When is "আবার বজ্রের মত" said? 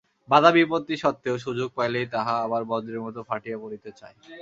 2.45-3.15